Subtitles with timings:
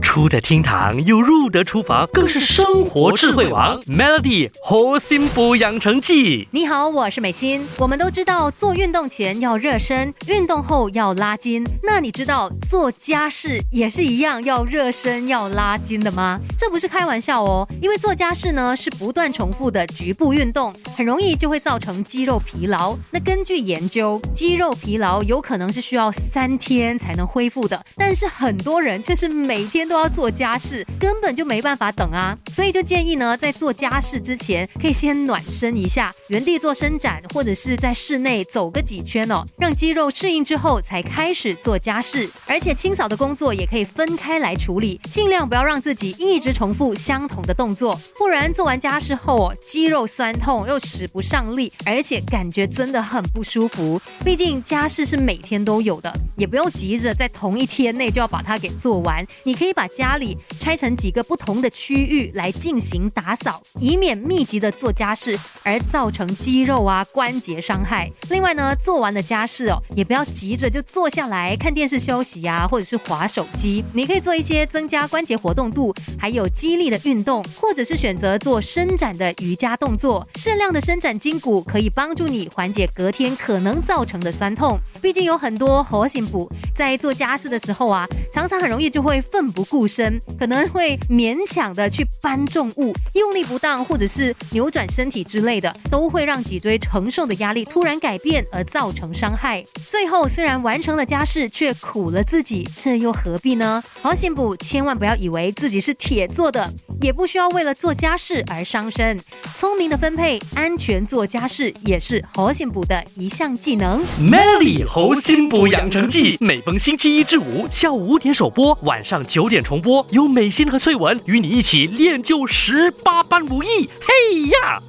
[0.00, 3.80] 出得厅堂又入得厨房，更是生活智慧王。
[3.82, 6.48] Melody 核心补养成记。
[6.50, 7.64] 你好，我是美心。
[7.78, 11.64] 我们都知道做运动前要热身，运动后要拉筋。
[11.82, 16.40] 那你知道做家事也是一样要热身要拉筋的吗？
[16.58, 22.96] 这不是开玩笑哦，因为做家事呢是不断重复的局部运动，很容易就会造成肌肉疲劳。
[23.10, 32.38] 那根据研究，肌肉疲劳有可能是需要三天才能恢复的，但是很多人却是每天都要做家事，根本就没办法等啊。
[32.52, 42.30] 所以就建议呢，在做家事之前，可以先暖身一下，原地做伸展，或者是在室内走个几圈哦，让肌肉适应之后才开始做家事。
[42.46, 54.00] 而且清扫的工作也可以分开来处理，尽量不要让自己一直重复相同的动作，不然做完家事后哦，肌肉酸痛又使不上力，而且感觉真的很不舒服。
[54.24, 59.26] 毕竟家事是每天都有的，也不用急着在同一天内就要把它给做完。
[59.42, 68.12] 你可以把把家里拆成几个不同的区域来进行打扫，以免密集的做家事而造成肌肉啊关节伤害。
[68.28, 73.82] 另外呢，做完了家事哦，也不要急着就坐下来看电视休息啊，或者是划手机。
[73.94, 80.28] 你可以做一些增加关节活动度，还有肌力的运动，或者是选择做伸展的瑜伽动作。
[80.34, 84.78] 适量的伸展筋骨可以帮助你缓解隔天可能造成的酸痛。
[85.00, 99.62] 毕竟有很多核心补在做家事的时候啊，常常很容易就会奋不不顾身，可能会勉强的去搬重物，用力不当，或者是扭转身体之类的，都会让脊椎承受的压力突然改变而造成伤害。
[99.90, 103.84] 最后虽然完成了家事，却苦了自己，这又何必呢？
[104.00, 109.20] 好，先补千万不要以为自己是铁做的，也不需要为了做家事而伤身。
[109.56, 114.02] 聪明的分配，安全做家事也是核心补的一项技能。
[114.18, 123.88] Melly 猴心补养成记，每逢星期一至五下午五点首播，晚上九点重播，由美心和翠文与你一起练就十八般武艺。
[124.00, 124.82] 嘿呀！